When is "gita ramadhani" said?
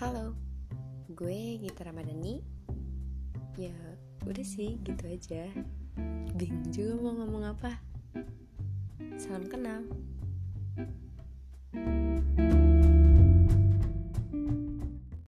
1.60-2.40